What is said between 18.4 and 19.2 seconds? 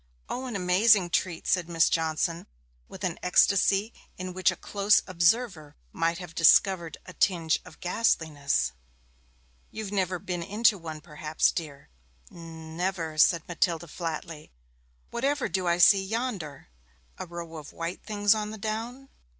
the down?'